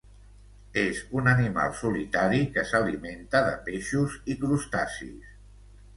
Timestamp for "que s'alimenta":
2.55-3.45